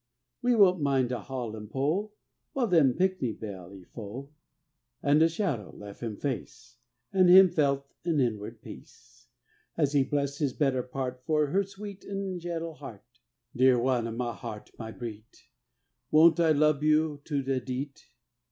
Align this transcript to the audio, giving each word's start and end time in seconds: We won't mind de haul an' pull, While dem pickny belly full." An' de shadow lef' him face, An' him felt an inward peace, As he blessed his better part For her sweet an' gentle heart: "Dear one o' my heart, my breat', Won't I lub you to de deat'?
We 0.41 0.55
won't 0.55 0.81
mind 0.81 1.09
de 1.09 1.19
haul 1.19 1.55
an' 1.55 1.67
pull, 1.67 2.13
While 2.53 2.65
dem 2.69 2.95
pickny 2.95 3.33
belly 3.39 3.83
full." 3.83 4.33
An' 5.03 5.19
de 5.19 5.29
shadow 5.29 5.75
lef' 5.77 6.01
him 6.01 6.17
face, 6.17 6.79
An' 7.13 7.27
him 7.27 7.49
felt 7.51 7.85
an 8.03 8.19
inward 8.19 8.63
peace, 8.63 9.27
As 9.77 9.93
he 9.93 10.03
blessed 10.03 10.39
his 10.39 10.53
better 10.53 10.81
part 10.81 11.21
For 11.27 11.45
her 11.51 11.63
sweet 11.63 12.03
an' 12.09 12.39
gentle 12.39 12.73
heart: 12.73 13.19
"Dear 13.55 13.77
one 13.77 14.07
o' 14.07 14.11
my 14.11 14.33
heart, 14.33 14.71
my 14.79 14.91
breat', 14.91 15.43
Won't 16.09 16.39
I 16.39 16.51
lub 16.51 16.81
you 16.81 17.21
to 17.25 17.43
de 17.43 17.59
deat'? 17.59 18.07